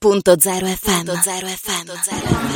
[0.00, 0.38] Radio.0
[0.76, 1.10] FM.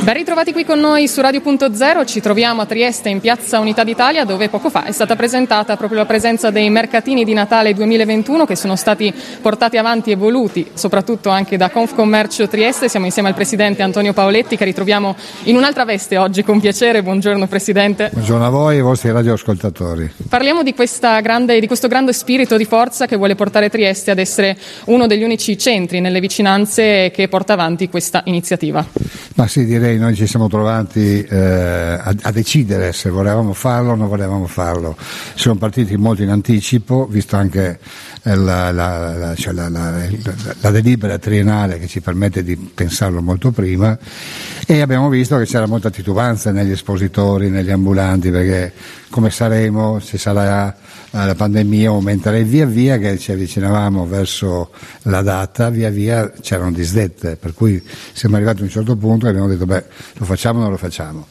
[0.05, 4.23] Ben ritrovati qui con noi su Radio.0, ci troviamo a Trieste in Piazza Unità d'Italia
[4.23, 8.55] dove poco fa è stata presentata proprio la presenza dei mercatini di Natale 2021 che
[8.55, 12.87] sono stati portati avanti e voluti soprattutto anche da Confcommercio Trieste.
[12.87, 15.13] Siamo insieme al Presidente Antonio Paoletti che ritroviamo
[15.43, 17.03] in un'altra veste oggi con piacere.
[17.03, 18.09] Buongiorno Presidente.
[18.13, 20.09] Buongiorno a voi e ai vostri radioascoltatori.
[20.29, 20.73] Parliamo di,
[21.21, 25.23] grande, di questo grande spirito di forza che vuole portare Trieste ad essere uno degli
[25.23, 28.85] unici centri nelle vicinanze che porta avanti questa iniziativa?
[29.33, 33.95] Ma sì, direi noi ci siamo trovati eh, a, a, decidere se volevamo farlo o
[33.95, 34.95] non volevamo farlo.
[35.33, 37.79] Siamo partiti molto in anticipo, visto anche
[38.21, 43.97] eh, la, la, la, cioè la, delibera triennale che ci permette di pensarlo molto prima
[44.67, 48.73] e abbiamo visto che c'era molta titubanza negli espositori, negli ambulanti, perché
[49.13, 50.75] come saremo, se sarà
[51.11, 54.71] eh, la pandemia aumenterà e via via che ci avvicinavamo verso
[55.03, 57.79] la data, via via c'erano disdette, per cui
[58.11, 60.77] siamo arrivati a un certo punto e abbiamo detto beh lo facciamo o non lo
[60.77, 61.27] facciamo.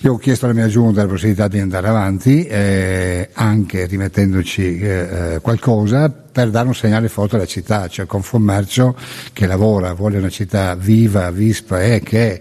[0.00, 5.34] Io ho chiesto alla mia giunta la possibilità di andare avanti, eh, anche rimettendoci eh,
[5.34, 8.96] eh qualcosa per dare un segnale forte alla città, cioè Confommercio
[9.34, 12.40] che lavora, vuole una città viva, vispa e che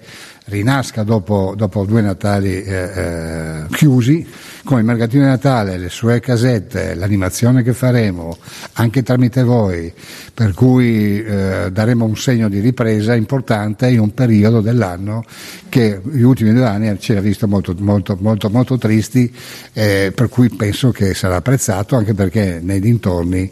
[0.51, 4.27] rinasca dopo, dopo due Natali eh, eh, chiusi,
[4.63, 8.37] come il mercatino di Natale, le sue casette, l'animazione che faremo,
[8.73, 9.91] anche tramite voi,
[10.33, 15.23] per cui eh, daremo un segno di ripresa importante in un periodo dell'anno
[15.69, 19.33] che gli ultimi due anni ci ha visto molto, molto, molto, molto tristi,
[19.71, 23.49] eh, per cui penso che sarà apprezzato anche perché nei dintorni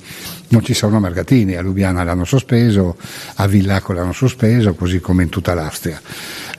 [0.50, 2.96] non ci sono mercatini, a Lubiana l'hanno sospeso,
[3.36, 6.02] a Villacco l'hanno sospeso, così come in tutta l'Austria.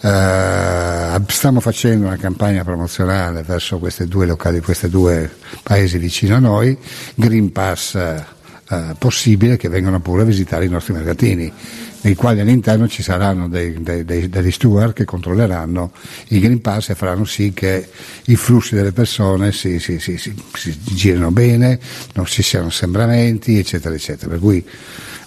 [0.02, 5.30] Uh, stiamo facendo una campagna promozionale verso questi due locali, questi due
[5.62, 6.76] paesi vicino a noi,
[7.14, 11.52] Green Pass uh, possibile che vengano pure a visitare i nostri mercatini
[12.02, 15.92] nei quali all'interno ci saranno dei, dei, dei, degli steward che controlleranno
[16.28, 17.88] i Green Pass e faranno sì che
[18.26, 20.34] i flussi delle persone si, si, si, si
[20.82, 21.78] girino bene,
[22.14, 24.30] non ci siano assembramenti, eccetera, eccetera.
[24.30, 24.64] Per cui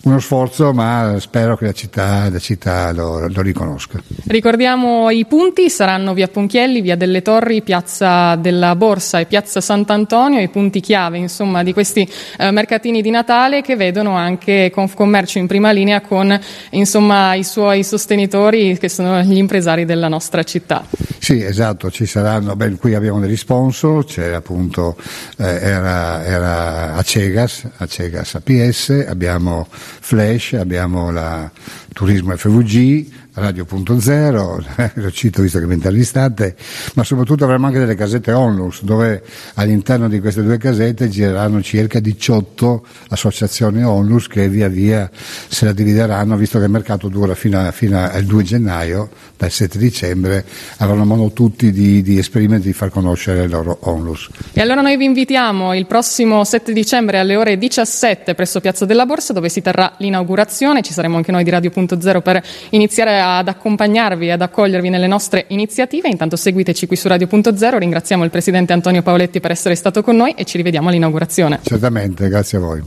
[0.03, 4.01] uno sforzo, ma spero che la città, la città lo, lo, riconosca.
[4.27, 10.41] Ricordiamo i punti, saranno via Ponchielli, via delle Torri, piazza della Borsa e piazza Sant'Antonio,
[10.41, 15.47] i punti chiave insomma, di questi eh, mercatini di Natale che vedono anche Confcommercio in
[15.47, 16.37] prima linea con
[16.71, 20.85] insomma, i suoi sostenitori che sono gli impresari della nostra città.
[21.23, 24.97] Sì, esatto, ci saranno, beh, qui abbiamo degli sponsor, c'è appunto,
[25.37, 31.49] eh, era, era Acegas, Acegas APS, abbiamo Flash, abbiamo la
[31.93, 36.55] Turismo FVG, Radio.0, lo cito visto che mi intervistate,
[36.93, 39.23] ma soprattutto avremo anche delle casette onlus dove
[39.55, 45.73] all'interno di queste due casette gireranno circa 18 associazioni onlus che via via se la
[45.73, 50.45] divideranno visto che il mercato dura fino, a, fino al 2 gennaio, dal 7 dicembre
[50.77, 54.29] avranno modo tutti di, di esprimere di far conoscere il loro onlus.
[54.53, 59.07] E allora noi vi invitiamo il prossimo 7 dicembre alle ore 17 presso Piazza della
[59.07, 63.47] Borsa dove si terrà l'inaugurazione, ci saremo anche noi di Radio.0 per iniziare a ad
[63.47, 66.09] accompagnarvi e ad accogliervi nelle nostre iniziative.
[66.09, 67.77] Intanto seguiteci qui su Radio.0.
[67.77, 71.59] Ringraziamo il Presidente Antonio Paoletti per essere stato con noi e ci rivediamo all'inaugurazione.
[71.63, 72.83] Certamente, grazie a voi.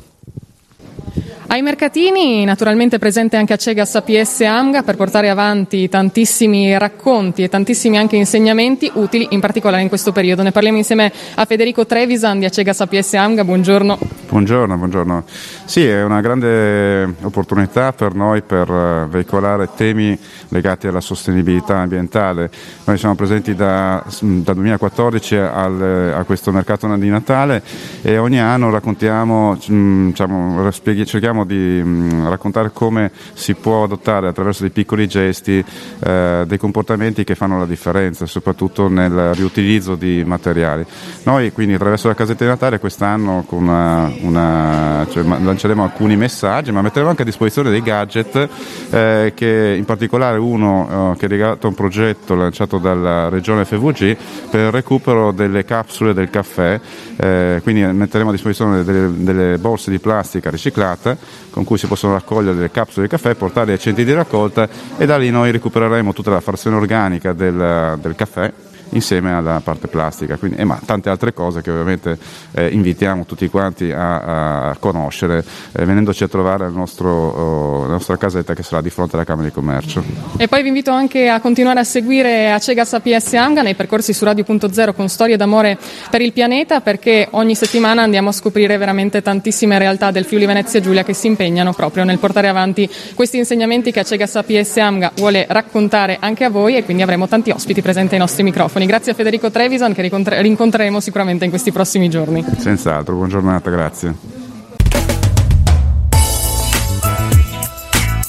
[1.48, 7.48] Ai mercatini naturalmente presente anche a Cegas APS Amga per portare avanti tantissimi racconti e
[7.48, 10.42] tantissimi anche insegnamenti utili in particolare in questo periodo.
[10.42, 13.98] Ne parliamo insieme a Federico Trevisan di Acegas APS Amga, buongiorno.
[14.28, 15.24] Buongiorno, buongiorno.
[15.64, 20.18] Sì, è una grande opportunità per noi per eh, veicolare temi
[20.48, 22.50] legati alla sostenibilità ambientale.
[22.84, 27.62] Noi siamo presenti da, da 2014 al, a questo mercato di Natale
[28.02, 33.84] e ogni anno raccontiamo, mm, diciamo, cerchiamo cerchiamo di mh, mm, raccontare come si può
[33.84, 35.62] adottare attraverso dei piccoli gesti
[36.00, 40.86] eh, dei comportamenti che fanno la differenza, soprattutto nel riutilizzo di materiali.
[41.24, 46.80] Noi quindi attraverso la casetta di Natale quest'anno una, una, cioè, lanceremo alcuni messaggi, ma
[46.80, 48.48] metteremo anche a disposizione dei gadget
[48.91, 53.65] eh, che in particolare uno eh, che è legato a un progetto lanciato dalla regione
[53.65, 54.16] FVG
[54.50, 56.80] per il recupero delle capsule del caffè,
[57.16, 61.16] eh, quindi metteremo a disposizione delle, delle borse di plastica riciclata
[61.50, 65.06] con cui si possono raccogliere delle capsule di caffè, portarle ai centri di raccolta e
[65.06, 68.52] da lì noi recupereremo tutta la frazione organica del, del caffè
[68.91, 72.18] insieme alla parte plastica, quindi, e ma tante altre cose che ovviamente
[72.53, 77.92] eh, invitiamo tutti quanti a, a conoscere eh, venendoci a trovare al nostro, oh, la
[77.92, 80.03] nostra casetta che sarà di fronte alla Camera di Commercio.
[80.36, 84.24] E poi vi invito anche a continuare a seguire Acegas APS Amga nei percorsi su
[84.24, 85.78] Radio.0 con storie d'amore
[86.10, 90.80] per il pianeta perché ogni settimana andiamo a scoprire veramente tantissime realtà del Friuli Venezia
[90.80, 95.47] Giulia che si impegnano proprio nel portare avanti questi insegnamenti che Acegas APS Amga vuole
[95.48, 98.42] raccontare anche a voi e quindi avremo tanti ospiti presenti ai nostri
[98.76, 98.86] microfoni.
[98.86, 102.44] Grazie a Federico Trevisan che rincontreremo sicuramente in questi prossimi giorni.
[102.58, 104.14] Senz'altro, buona giornata, grazie.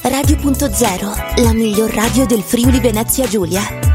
[0.01, 3.86] Radio.0, la miglior radio del Friuli Venezia Giulia.